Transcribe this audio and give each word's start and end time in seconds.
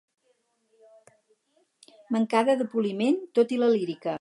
Mancada 2.15 2.57
de 2.63 2.69
poliment, 2.75 3.21
tot 3.41 3.55
i 3.59 3.65
la 3.67 3.73
lírica. 3.77 4.09